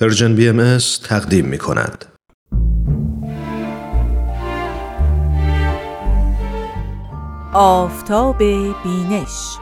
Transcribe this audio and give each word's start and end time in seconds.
پرژن 0.00 0.34
بی 0.34 0.48
ام 0.48 0.78
تقدیم 1.04 1.44
می 1.44 1.58
کند. 1.58 2.04
آفتاب 7.52 8.38
بینش 8.84 9.56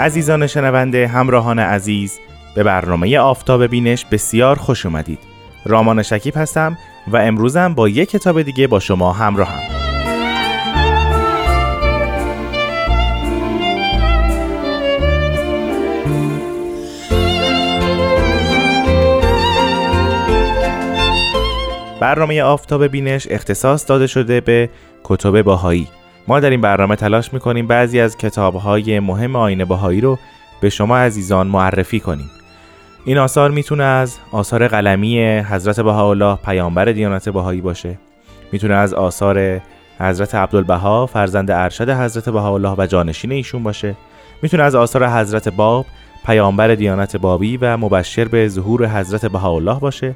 عزیزان 0.00 0.46
شنونده 0.46 1.08
همراهان 1.08 1.58
عزیز 1.58 2.18
به 2.54 2.62
برنامه 2.62 3.18
آفتاب 3.18 3.66
بینش 3.66 4.04
بسیار 4.04 4.56
خوش 4.56 4.86
اومدید. 4.86 5.18
رامان 5.64 6.02
شکیب 6.02 6.36
هستم 6.36 6.78
و 7.06 7.16
امروزم 7.16 7.74
با 7.74 7.88
یک 7.88 8.10
کتاب 8.10 8.42
دیگه 8.42 8.66
با 8.66 8.80
شما 8.80 9.12
همراهم. 9.12 9.60
برنامه 22.00 22.42
آفتاب 22.42 22.86
بینش 22.86 23.26
اختصاص 23.30 23.88
داده 23.88 24.06
شده 24.06 24.40
به 24.40 24.70
کتب 25.04 25.42
باهایی. 25.42 25.88
ما 26.28 26.40
در 26.40 26.50
این 26.50 26.60
برنامه 26.60 26.96
تلاش 26.96 27.32
می‌کنیم 27.32 27.66
بعضی 27.66 28.00
از 28.00 28.16
کتابهای 28.16 29.00
مهم 29.00 29.36
آین 29.36 29.64
باهایی 29.64 30.00
رو 30.00 30.18
به 30.60 30.70
شما 30.70 30.98
عزیزان 30.98 31.46
معرفی 31.46 32.00
کنیم. 32.00 32.30
این 33.04 33.18
آثار 33.18 33.50
می‌تونه 33.50 33.84
از 33.84 34.18
آثار 34.32 34.68
قلمی 34.68 35.20
حضرت 35.22 35.80
بهاءالله 35.80 36.36
پیامبر 36.36 36.84
دیانت 36.84 37.28
بهایی 37.28 37.60
باشه. 37.60 37.98
می‌تونه 38.52 38.74
از 38.74 38.94
آثار 38.94 39.60
حضرت 40.00 40.34
عبدالبها 40.34 41.06
فرزند 41.06 41.50
ارشد 41.50 41.90
حضرت 41.90 42.28
بهاءالله 42.28 42.74
و 42.78 42.86
جانشین 42.86 43.32
ایشون 43.32 43.62
باشه. 43.62 43.96
می‌تونه 44.42 44.62
از 44.62 44.74
آثار 44.74 45.08
حضرت 45.08 45.48
باب 45.48 45.86
پیامبر 46.26 46.74
دیانت 46.74 47.16
بابی 47.16 47.56
و 47.56 47.76
مبشر 47.76 48.24
به 48.24 48.48
ظهور 48.48 48.86
حضرت 48.88 49.26
بهاءالله 49.26 49.80
باشه 49.80 50.14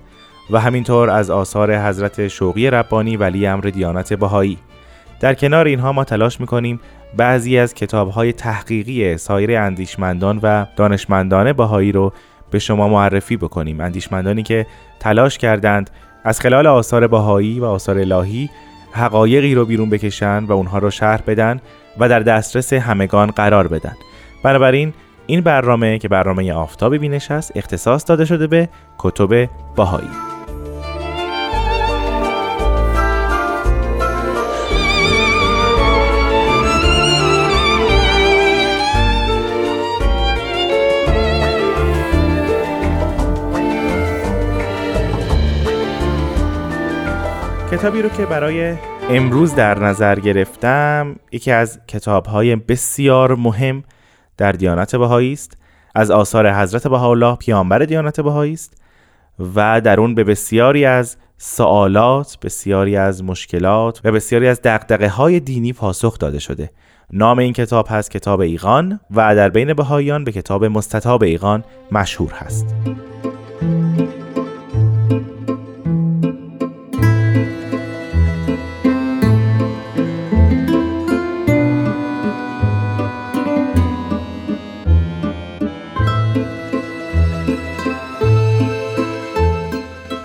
و 0.50 0.60
همینطور 0.60 1.10
از 1.10 1.30
آثار 1.30 1.78
حضرت 1.78 2.28
شوقی 2.28 2.70
ربانی 2.70 3.16
ولی 3.16 3.46
امر 3.46 3.64
دیانت 3.64 4.12
بهایی. 4.12 4.58
در 5.24 5.34
کنار 5.34 5.66
اینها 5.66 5.92
ما 5.92 6.04
تلاش 6.04 6.40
می‌کنیم 6.40 6.80
بعضی 7.16 7.58
از 7.58 7.74
کتابهای 7.74 8.32
تحقیقی 8.32 9.16
سایر 9.16 9.56
اندیشمندان 9.56 10.40
و 10.42 10.66
دانشمندان 10.76 11.52
بهایی 11.52 11.92
رو 11.92 12.12
به 12.50 12.58
شما 12.58 12.88
معرفی 12.88 13.36
بکنیم. 13.36 13.80
اندیشمندانی 13.80 14.42
که 14.42 14.66
تلاش 15.00 15.38
کردند 15.38 15.90
از 16.24 16.40
خلال 16.40 16.66
آثار 16.66 17.06
بهایی 17.06 17.60
و 17.60 17.64
آثار 17.64 17.98
الهی 17.98 18.50
حقایقی 18.92 19.54
رو 19.54 19.64
بیرون 19.64 19.90
بکشن 19.90 20.44
و 20.44 20.52
اونها 20.52 20.78
رو 20.78 20.90
شرح 20.90 21.20
بدن 21.26 21.60
و 21.98 22.08
در 22.08 22.20
دسترس 22.20 22.72
همگان 22.72 23.30
قرار 23.30 23.68
بدن. 23.68 23.96
بنابراین 24.42 24.92
این 25.26 25.40
برنامه 25.40 25.98
که 25.98 26.08
برنامه 26.08 26.52
آفتاب 26.52 26.96
بینش 26.96 27.30
است 27.30 27.52
اختصاص 27.54 28.04
داده 28.08 28.24
شده 28.24 28.46
به 28.46 28.68
کتب 28.98 29.48
بهایی. 29.76 30.33
کتابی 47.84 48.02
رو 48.02 48.08
که 48.08 48.26
برای 48.26 48.76
امروز 49.10 49.54
در 49.54 49.78
نظر 49.78 50.20
گرفتم 50.20 51.16
یکی 51.32 51.50
از 51.50 51.80
کتابهای 51.88 52.56
بسیار 52.56 53.34
مهم 53.34 53.84
در 54.36 54.52
دیانت 54.52 54.96
بهایی 54.96 55.32
است. 55.32 55.56
از 55.94 56.10
آثار 56.10 56.52
حضرت 56.52 56.86
بهاءالله 56.86 57.36
پیامبر 57.36 57.78
دیانت 57.78 58.20
بهایی 58.20 58.52
است 58.52 58.82
و 59.54 59.80
در 59.80 60.00
اون 60.00 60.14
به 60.14 60.24
بسیاری 60.24 60.84
از 60.84 61.16
سوالات 61.38 62.38
بسیاری 62.42 62.96
از 62.96 63.24
مشکلات 63.24 64.00
و 64.04 64.12
بسیاری 64.12 64.48
از 64.48 64.62
دقدقه 64.62 65.08
های 65.08 65.40
دینی 65.40 65.72
پاسخ 65.72 66.18
داده 66.18 66.38
شده. 66.38 66.70
نام 67.12 67.38
این 67.38 67.52
کتاب 67.52 67.86
هست 67.90 68.10
کتاب 68.10 68.40
ایقان 68.40 69.00
و 69.10 69.34
در 69.34 69.48
بین 69.48 69.74
بهاییان 69.74 70.24
به 70.24 70.32
کتاب 70.32 70.64
مستطاب 70.64 71.22
ایقان 71.22 71.64
مشهور 71.92 72.32
هست. 72.32 72.66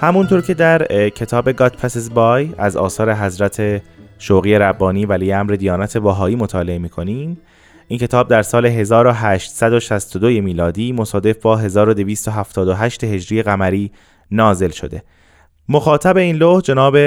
همونطور 0.01 0.41
که 0.41 0.53
در 0.53 1.09
کتاب 1.09 1.51
God 1.51 1.71
Passes 1.73 2.09
By 2.15 2.55
از 2.57 2.77
آثار 2.77 3.13
حضرت 3.13 3.81
شوقی 4.19 4.55
ربانی 4.55 5.05
ولی 5.05 5.33
امر 5.33 5.51
دیانت 5.51 5.97
باهایی 5.97 6.35
مطالعه 6.35 6.77
می‌کنیم 6.77 7.37
این 7.87 7.99
کتاب 7.99 8.27
در 8.27 8.41
سال 8.41 8.65
1862 8.65 10.27
میلادی 10.27 10.91
مصادف 10.91 11.37
با 11.41 11.57
1278 11.57 13.03
هجری 13.03 13.43
قمری 13.43 13.91
نازل 14.31 14.69
شده. 14.69 15.03
مخاطب 15.69 16.17
این 16.17 16.35
لوح 16.35 16.61
جناب 16.61 16.97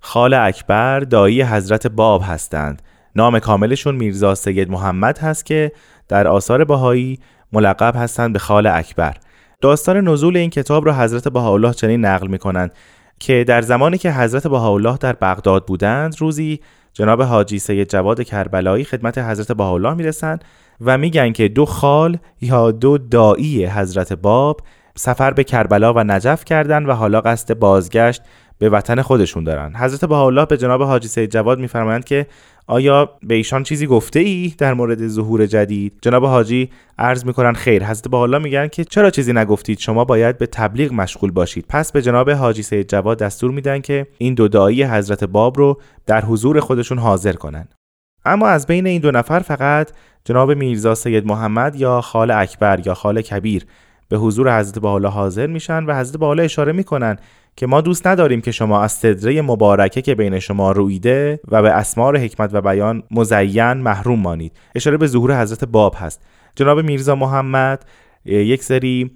خال 0.00 0.34
اکبر 0.34 1.00
دایی 1.00 1.42
حضرت 1.42 1.86
باب 1.86 2.22
هستند. 2.24 2.82
نام 3.16 3.38
کاملشون 3.38 3.94
میرزا 3.94 4.34
سید 4.34 4.70
محمد 4.70 5.18
هست 5.18 5.46
که 5.46 5.72
در 6.08 6.26
آثار 6.26 6.64
باهایی 6.64 7.18
ملقب 7.52 7.96
هستند 7.96 8.32
به 8.32 8.38
خال 8.38 8.66
اکبر. 8.66 9.16
داستان 9.60 10.08
نزول 10.08 10.36
این 10.36 10.50
کتاب 10.50 10.86
را 10.86 10.94
حضرت 10.94 11.28
بهاءالله 11.28 11.72
چنین 11.72 12.04
نقل 12.04 12.26
می 12.26 12.38
کنند 12.38 12.72
که 13.18 13.44
در 13.48 13.62
زمانی 13.62 13.98
که 13.98 14.12
حضرت 14.12 14.46
بهاءالله 14.46 14.96
در 14.96 15.12
بغداد 15.12 15.66
بودند 15.66 16.20
روزی 16.20 16.60
جناب 16.92 17.22
حاجی 17.22 17.58
سید 17.58 17.88
جواد 17.88 18.22
کربلایی 18.22 18.84
خدمت 18.84 19.18
حضرت 19.18 19.52
بهاءالله 19.52 19.94
می‌رسند 19.94 20.44
و 20.80 20.98
میگن 20.98 21.32
که 21.32 21.48
دو 21.48 21.64
خال 21.64 22.18
یا 22.40 22.70
دو 22.70 22.98
دایی 22.98 23.66
حضرت 23.66 24.12
باب 24.12 24.60
سفر 24.96 25.30
به 25.30 25.44
کربلا 25.44 25.92
و 25.92 25.98
نجف 25.98 26.44
کردند 26.44 26.88
و 26.88 26.92
حالا 26.92 27.20
قصد 27.20 27.54
بازگشت 27.58 28.22
به 28.58 28.68
وطن 28.70 29.02
خودشون 29.02 29.44
دارن. 29.44 29.72
حضرت 29.76 30.04
بهاءالله 30.04 30.46
به 30.46 30.56
جناب 30.56 30.82
حاجی 30.82 31.08
سید 31.08 31.30
جواد 31.30 31.58
میفرمایند 31.58 32.04
که 32.04 32.26
آیا 32.66 33.10
به 33.22 33.34
ایشان 33.34 33.62
چیزی 33.62 33.86
گفته 33.86 34.20
ای 34.20 34.54
در 34.58 34.74
مورد 34.74 35.08
ظهور 35.08 35.46
جدید؟ 35.46 35.92
جناب 36.02 36.24
حاجی 36.24 36.70
عرض 36.98 37.24
می‌کنن 37.24 37.52
خیر. 37.52 37.84
حضرت 37.84 38.08
بهاءالله 38.08 38.38
میگن 38.38 38.68
که 38.68 38.84
چرا 38.84 39.10
چیزی 39.10 39.32
نگفتید؟ 39.32 39.78
شما 39.78 40.04
باید 40.04 40.38
به 40.38 40.46
تبلیغ 40.46 40.92
مشغول 40.92 41.30
باشید. 41.30 41.64
پس 41.68 41.92
به 41.92 42.02
جناب 42.02 42.30
حاجی 42.30 42.62
سید 42.62 42.88
جواد 42.88 43.18
دستور 43.18 43.50
میدن 43.50 43.80
که 43.80 44.06
این 44.18 44.34
دو 44.34 44.48
دایی 44.48 44.82
حضرت 44.84 45.24
باب 45.24 45.58
رو 45.58 45.80
در 46.06 46.24
حضور 46.24 46.60
خودشون 46.60 46.98
حاضر 46.98 47.32
کنن 47.32 47.68
اما 48.24 48.46
از 48.48 48.66
بین 48.66 48.86
این 48.86 49.00
دو 49.00 49.10
نفر 49.10 49.40
فقط 49.40 49.90
جناب 50.24 50.52
میرزا 50.52 50.94
سید 50.94 51.26
محمد 51.26 51.76
یا 51.76 52.00
خال 52.00 52.30
اکبر 52.30 52.86
یا 52.86 52.94
خال 52.94 53.22
کبیر 53.22 53.66
به 54.08 54.16
حضور 54.16 54.58
حضرت 54.58 54.78
بهاءالله 54.78 55.08
حاضر 55.08 55.46
میشن 55.46 55.84
و 55.84 56.00
حضرت 56.00 56.16
بهاءالله 56.16 56.44
اشاره 56.44 56.72
می‌کنن 56.72 57.16
که 57.56 57.66
ما 57.66 57.80
دوست 57.80 58.06
نداریم 58.06 58.40
که 58.40 58.50
شما 58.50 58.82
از 58.82 58.92
صدره 58.92 59.42
مبارکه 59.42 60.02
که 60.02 60.14
بین 60.14 60.38
شما 60.38 60.72
رویده 60.72 61.40
و 61.48 61.62
به 61.62 61.70
اسمار 61.70 62.18
حکمت 62.18 62.50
و 62.52 62.60
بیان 62.60 63.02
مزین 63.10 63.72
محروم 63.72 64.20
مانید. 64.20 64.52
اشاره 64.74 64.96
به 64.96 65.06
ظهور 65.06 65.42
حضرت 65.42 65.64
باب 65.64 65.94
هست. 65.98 66.22
جناب 66.54 66.80
میرزا 66.80 67.14
محمد 67.14 67.84
یک 68.24 68.64
سری 68.64 69.10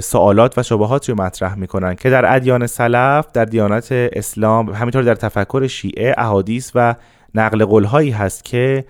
سوالات 0.00 0.58
و 0.58 0.62
شبهات 0.62 1.08
رو 1.08 1.22
مطرح 1.22 1.54
می‌کنن 1.58 1.94
که 1.94 2.10
در 2.10 2.34
ادیان 2.34 2.66
سلف 2.66 3.26
در 3.32 3.44
دیانت 3.44 3.88
اسلام 3.90 4.68
همینطور 4.70 5.02
در 5.02 5.14
تفکر 5.14 5.66
شیعه 5.66 6.14
احادیث 6.18 6.70
و 6.74 6.94
نقل 7.34 7.64
قولهایی 7.64 8.10
هست 8.10 8.44
که 8.44 8.84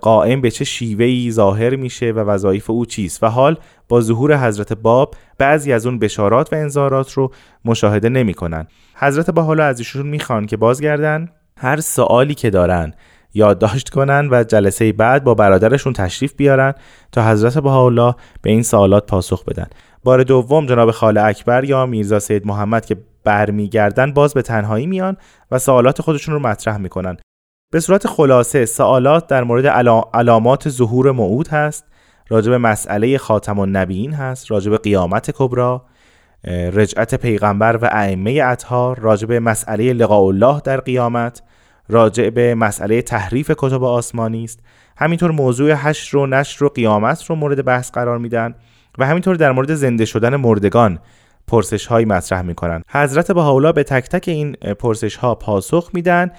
قائم 0.00 0.40
به 0.40 0.50
چه 0.50 0.64
شیوهی 0.64 1.32
ظاهر 1.32 1.76
میشه 1.76 2.12
و 2.12 2.18
وظایف 2.18 2.70
او 2.70 2.86
چیست. 2.86 3.22
و 3.22 3.26
حال 3.26 3.56
با 3.88 4.00
ظهور 4.00 4.46
حضرت 4.46 4.72
باب 4.72 5.14
بعضی 5.38 5.72
از 5.72 5.86
اون 5.86 5.98
بشارات 5.98 6.52
و 6.52 6.56
انذارات 6.56 7.12
رو 7.12 7.32
مشاهده 7.64 8.08
نمی‌کنن. 8.08 8.66
حضرت 8.94 9.30
با 9.30 9.42
حالا 9.42 9.64
از 9.64 9.78
ایشون 9.78 10.06
می‌خوان 10.06 10.46
که 10.46 10.56
بازگردن. 10.56 11.28
هر 11.58 11.80
سوالی 11.80 12.34
که 12.34 12.50
دارن 12.50 12.94
یادداشت 13.34 13.88
کنن 13.88 14.28
و 14.30 14.44
جلسه 14.44 14.92
بعد 14.92 15.24
با 15.24 15.34
برادرشون 15.34 15.92
تشریف 15.92 16.34
بیارن 16.34 16.74
تا 17.12 17.30
حضرت 17.30 17.58
بهاءالله 17.58 18.14
به 18.42 18.50
این 18.50 18.62
سوالات 18.62 19.06
پاسخ 19.06 19.44
بدن. 19.44 19.66
بار 20.04 20.22
دوم 20.22 20.66
جناب 20.66 20.90
خاله 20.90 21.22
اکبر 21.22 21.64
یا 21.64 21.86
میرزا 21.86 22.18
سید 22.18 22.46
محمد 22.46 22.86
که 22.86 22.96
برمیگردن 23.24 24.12
باز 24.12 24.34
به 24.34 24.42
تنهایی 24.42 24.86
میان 24.86 25.16
و 25.50 25.58
سوالات 25.58 26.02
خودشون 26.02 26.34
رو 26.34 26.40
مطرح 26.40 26.76
می‌کنن. 26.76 27.16
به 27.70 27.80
صورت 27.80 28.06
خلاصه 28.06 28.66
سوالات 28.66 29.26
در 29.26 29.44
مورد 29.44 29.66
علامات 30.14 30.68
ظهور 30.68 31.12
موعود 31.12 31.48
هست 31.48 31.84
راجع 32.28 32.50
به 32.50 32.58
مسئله 32.58 33.18
خاتم 33.18 33.58
النبیین 33.58 34.12
هست 34.12 34.50
راجع 34.50 34.70
به 34.70 34.78
قیامت 34.78 35.30
کبرا 35.30 35.84
رجعت 36.72 37.14
پیغمبر 37.14 37.76
و 37.76 37.88
ائمه 37.92 38.40
اطهار 38.44 38.98
راجع 38.98 39.26
به 39.26 39.40
مسئله 39.40 39.92
لقاء 39.92 40.22
الله 40.22 40.60
در 40.64 40.80
قیامت 40.80 41.42
راجع 41.88 42.30
به 42.30 42.54
مسئله 42.54 43.02
تحریف 43.02 43.50
کتب 43.58 43.84
آسمانی 43.84 44.44
است. 44.44 44.60
همینطور 44.96 45.30
موضوع 45.30 45.72
حشر 45.72 46.16
و 46.16 46.26
نشر 46.26 46.64
و 46.64 46.68
قیامت 46.68 47.24
رو 47.24 47.34
مورد 47.34 47.64
بحث 47.64 47.90
قرار 47.90 48.18
میدن 48.18 48.54
و 48.98 49.06
همینطور 49.06 49.36
در 49.36 49.52
مورد 49.52 49.74
زنده 49.74 50.04
شدن 50.04 50.36
مردگان 50.36 50.98
پرسش 51.46 51.86
هایی 51.86 52.06
مطرح 52.06 52.42
می‌کنن. 52.42 52.82
حضرت 52.88 53.32
بهاءالله 53.32 53.72
به 53.72 53.82
تک 53.82 54.08
تک 54.08 54.28
این 54.28 54.52
پرسش 54.52 55.16
ها 55.16 55.34
پاسخ 55.34 55.90
میدن. 55.92 56.30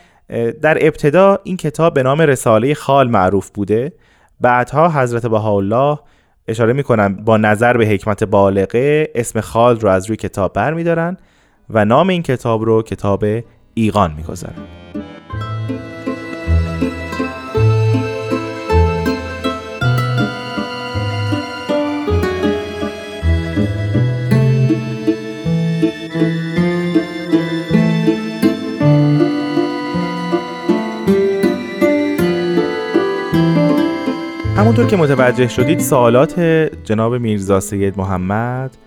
در 0.62 0.78
ابتدا 0.82 1.40
این 1.44 1.58
کتاب 1.58 1.94
به 1.94 2.04
نام 2.04 2.22
رساله 2.22 2.74
خال 2.74 3.10
معروف 3.10 3.50
بوده. 3.50 3.94
بعدها 4.42 4.90
حضرت 4.90 5.26
بهاءالله 5.26 6.00
اشاره 6.48 6.74
می‌کنن 6.74 7.16
با 7.16 7.38
نظر 7.38 7.78
به 7.78 7.88
حکمت 7.88 8.24
بالغه 8.24 9.08
اسم 9.16 9.42
خال 9.42 9.80
رو 9.80 9.90
از 9.90 10.06
روی 10.06 10.18
کتاب 10.18 10.54
برمیدارن 10.54 11.18
و 11.70 11.86
نام 11.86 12.10
این 12.10 12.24
کتاب 12.24 12.66
رو 12.66 12.82
کتاب 12.82 13.26
ایقان 13.74 14.14
می‌گذارن. 14.18 14.64
همونطور 34.58 34.88
که 34.88 34.98
متوجه 34.98 35.48
شدید 35.48 35.80
سوالات 35.80 36.40
جناب 36.84 37.16
میرزا 37.16 37.60
سید 37.60 37.98
محمد 37.98 38.78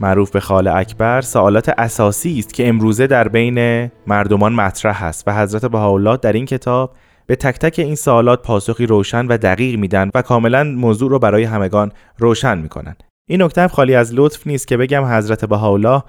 معروف 0.00 0.30
به 0.30 0.40
خال 0.40 0.68
اکبر 0.68 1.20
سوالات 1.20 1.68
اساسی 1.78 2.38
است 2.38 2.54
که 2.54 2.68
امروزه 2.68 3.06
در 3.06 3.28
بین 3.28 3.90
مردمان 4.06 4.52
مطرح 4.52 5.04
است 5.04 5.28
و 5.28 5.34
حضرت 5.34 5.64
بهاءالله 5.64 6.16
در 6.16 6.32
این 6.32 6.46
کتاب 6.46 6.92
به 7.26 7.36
تک 7.36 7.58
تک 7.58 7.78
این 7.78 7.94
سوالات 7.94 8.42
پاسخی 8.42 8.86
روشن 8.86 9.26
و 9.26 9.36
دقیق 9.36 9.78
میدن 9.78 10.10
و 10.14 10.22
کاملا 10.22 10.64
موضوع 10.64 11.10
رو 11.10 11.18
برای 11.18 11.44
همگان 11.44 11.92
روشن 12.18 12.58
می‌کنن. 12.58 12.96
این 13.28 13.42
نکته 13.42 13.68
خالی 13.68 13.94
از 13.94 14.14
لطف 14.14 14.46
نیست 14.46 14.68
که 14.68 14.76
بگم 14.76 15.04
حضرت 15.04 15.44
بهاءالله 15.44 16.02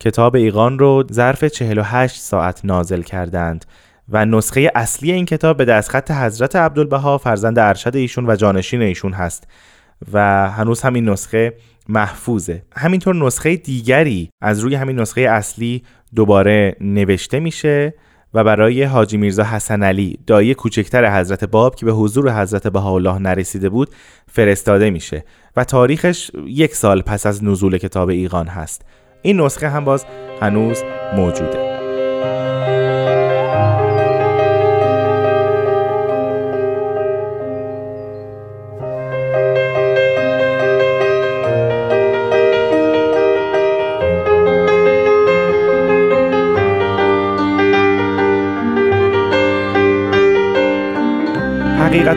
کتاب 0.00 0.36
ایقان 0.36 0.78
رو 0.78 1.04
ظرف 1.12 1.44
48 1.44 2.20
ساعت 2.20 2.60
نازل 2.64 3.02
کردند. 3.02 3.64
و 4.08 4.24
نسخه 4.24 4.70
اصلی 4.74 5.12
این 5.12 5.24
کتاب 5.24 5.56
به 5.56 5.64
دستخط 5.64 6.10
حضرت 6.10 6.56
عبدالبها 6.56 7.18
فرزند 7.18 7.58
ارشد 7.58 7.96
ایشون 7.96 8.30
و 8.30 8.36
جانشین 8.36 8.82
ایشون 8.82 9.12
هست 9.12 9.46
و 10.12 10.50
هنوز 10.50 10.82
همین 10.82 11.08
نسخه 11.08 11.54
محفوظه. 11.88 12.62
همینطور 12.76 13.14
نسخه 13.14 13.56
دیگری 13.56 14.30
از 14.40 14.60
روی 14.60 14.74
همین 14.74 15.00
نسخه 15.00 15.20
اصلی 15.20 15.82
دوباره 16.14 16.76
نوشته 16.80 17.40
میشه 17.40 17.94
و 18.34 18.44
برای 18.44 18.82
حاجی 18.82 19.16
میرزا 19.16 19.44
حسن 19.44 19.82
علی 19.82 20.18
دایی 20.26 20.54
کوچکتر 20.54 21.20
حضرت 21.20 21.44
باب 21.44 21.74
که 21.74 21.86
به 21.86 21.92
حضور 21.92 22.42
حضرت 22.42 22.66
بهاءالله 22.66 23.18
نرسیده 23.18 23.68
بود 23.68 23.90
فرستاده 24.28 24.90
میشه 24.90 25.24
و 25.56 25.64
تاریخش 25.64 26.30
یک 26.46 26.74
سال 26.74 27.02
پس 27.02 27.26
از 27.26 27.44
نزول 27.44 27.78
کتاب 27.78 28.08
ایقان 28.08 28.46
هست. 28.46 28.82
این 29.22 29.40
نسخه 29.40 29.68
هم 29.68 29.84
باز 29.84 30.04
هنوز 30.40 30.82
موجوده. 31.16 31.63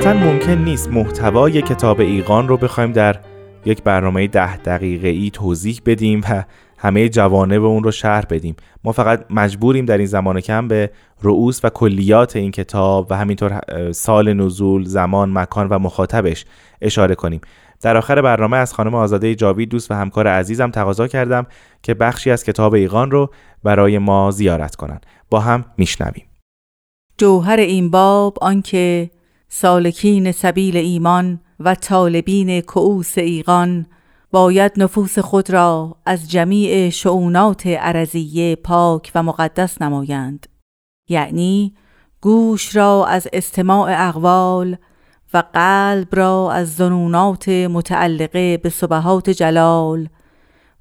حقیقتا 0.07 0.31
ممکن 0.31 0.63
نیست 0.63 0.89
محتوای 0.89 1.61
کتاب 1.61 1.99
ایقان 1.99 2.47
رو 2.47 2.57
بخوایم 2.57 2.91
در 2.91 3.19
یک 3.65 3.83
برنامه 3.83 4.27
ده 4.27 4.57
دقیقه 4.57 5.07
ای 5.07 5.29
توضیح 5.29 5.81
بدیم 5.85 6.21
و 6.29 6.43
همه 6.77 7.09
جوانب 7.09 7.63
اون 7.63 7.83
رو 7.83 7.91
شرح 7.91 8.25
بدیم. 8.29 8.55
ما 8.83 8.91
فقط 8.91 9.25
مجبوریم 9.29 9.85
در 9.85 9.97
این 9.97 10.07
زمان 10.07 10.41
کم 10.41 10.67
به 10.67 10.91
رؤوس 11.21 11.59
و 11.63 11.69
کلیات 11.69 12.35
این 12.35 12.51
کتاب 12.51 13.07
و 13.09 13.17
همینطور 13.17 13.61
سال 13.91 14.33
نزول 14.33 14.83
زمان 14.83 15.31
مکان 15.33 15.67
و 15.67 15.79
مخاطبش 15.79 16.45
اشاره 16.81 17.15
کنیم. 17.15 17.41
در 17.81 17.97
آخر 17.97 18.21
برنامه 18.21 18.57
از 18.57 18.73
خانم 18.73 18.95
آزاده 18.95 19.35
جاوید 19.35 19.69
دوست 19.69 19.91
و 19.91 19.93
همکار 19.93 20.27
عزیزم 20.27 20.71
تقاضا 20.71 21.07
کردم 21.07 21.45
که 21.83 21.93
بخشی 21.93 22.31
از 22.31 22.43
کتاب 22.43 22.73
ایقان 22.73 23.11
رو 23.11 23.29
برای 23.63 23.97
ما 23.97 24.31
زیارت 24.31 24.75
کنند 24.75 25.05
با 25.29 25.39
هم 25.39 25.65
میشنویم. 25.77 26.25
جوهر 27.17 27.59
این 27.59 27.91
باب 27.91 28.37
آنکه 28.41 29.09
سالکین 29.49 30.31
سبیل 30.31 30.77
ایمان 30.77 31.39
و 31.59 31.75
طالبین 31.75 32.61
کعوس 32.61 33.17
ایقان 33.17 33.85
باید 34.31 34.71
نفوس 34.77 35.19
خود 35.19 35.49
را 35.49 35.97
از 36.05 36.31
جمیع 36.31 36.89
شعونات 36.89 37.67
عرضیه 37.67 38.55
پاک 38.55 39.11
و 39.15 39.23
مقدس 39.23 39.81
نمایند. 39.81 40.47
یعنی 41.09 41.75
گوش 42.21 42.75
را 42.75 43.05
از 43.05 43.27
استماع 43.33 44.07
اقوال 44.07 44.77
و 45.33 45.43
قلب 45.53 46.15
را 46.15 46.51
از 46.51 46.75
ظنونات 46.75 47.49
متعلقه 47.49 48.57
به 48.57 48.69
صبحات 48.69 49.29
جلال 49.29 50.09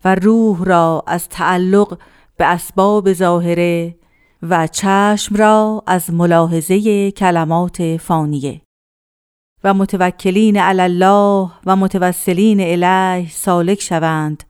و 0.04 0.14
روح 0.14 0.64
را 0.64 1.04
از 1.06 1.28
تعلق 1.28 1.98
به 2.36 2.44
اسباب 2.44 3.12
ظاهره 3.12 3.96
و 4.42 4.66
چشم 4.66 5.36
را 5.36 5.82
از 5.86 6.10
ملاحظه 6.10 7.10
کلمات 7.10 7.96
فانیه. 7.96 8.60
و 9.64 9.74
متوکلین 9.74 10.56
علی 10.56 10.80
الله 10.80 11.50
و 11.66 11.76
متوسلین 11.76 12.60
الیه 12.60 13.30
سالک 13.30 13.80
شوند 13.82 14.44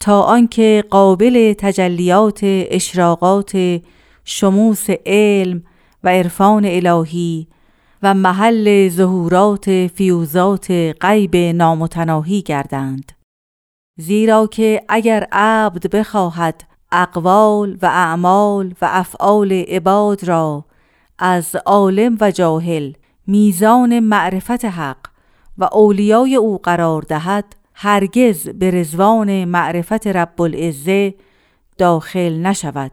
تا 0.00 0.22
آنکه 0.22 0.84
قابل 0.90 1.54
تجلیات 1.58 2.40
اشراقات 2.44 3.80
شموس 4.24 4.86
علم 5.06 5.62
و 6.04 6.08
عرفان 6.08 6.64
الهی 6.64 7.48
و 8.02 8.14
محل 8.14 8.88
ظهورات 8.88 9.86
فیوزات 9.86 10.70
غیب 11.00 11.36
نامتناهی 11.36 12.42
گردند. 12.42 13.12
زیرا 13.98 14.46
که 14.46 14.84
اگر 14.88 15.26
عبد 15.32 15.96
بخواهد 15.96 16.73
اقوال 16.94 17.78
و 17.82 17.86
اعمال 17.86 18.74
و 18.82 18.88
افعال 18.90 19.52
عباد 19.52 20.24
را 20.24 20.64
از 21.18 21.56
عالم 21.66 22.16
و 22.20 22.30
جاهل 22.30 22.92
میزان 23.26 24.00
معرفت 24.00 24.64
حق 24.64 24.96
و 25.58 25.68
اولیای 25.72 26.36
او 26.36 26.58
قرار 26.58 27.02
دهد 27.02 27.56
هرگز 27.74 28.48
به 28.48 28.70
رزوان 28.70 29.44
معرفت 29.44 30.06
رب 30.06 30.42
العزه 30.42 31.14
داخل 31.78 32.32
نشود 32.32 32.92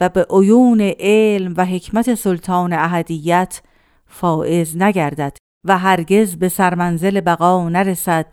و 0.00 0.08
به 0.08 0.26
عیون 0.30 0.80
علم 1.00 1.54
و 1.56 1.64
حکمت 1.64 2.14
سلطان 2.14 2.72
اهدیت 2.72 3.62
فائز 4.06 4.76
نگردد 4.76 5.36
و 5.64 5.78
هرگز 5.78 6.36
به 6.36 6.48
سرمنزل 6.48 7.20
بقا 7.20 7.68
نرسد 7.68 8.32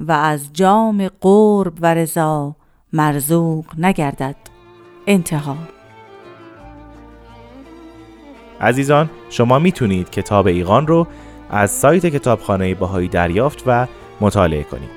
و 0.00 0.12
از 0.12 0.52
جام 0.52 1.08
قرب 1.20 1.78
و 1.80 1.94
رضا 1.94 2.56
مرزوق 2.96 3.64
نگردد. 3.78 4.36
انتها. 5.06 5.56
عزیزان 8.60 9.10
شما 9.30 9.58
می‌تونید 9.58 10.10
کتاب 10.10 10.46
ایقان 10.46 10.86
رو 10.86 11.06
از 11.50 11.70
سایت 11.70 12.06
کتابخانه 12.06 12.74
باهایی 12.74 13.08
دریافت 13.08 13.62
و 13.66 13.86
مطالعه 14.20 14.62
کنید. 14.62 14.90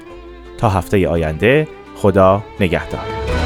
تا 0.57 0.69
هفته 0.69 1.07
آینده 1.07 1.67
خدا 1.95 2.43
نگهدار. 2.59 3.38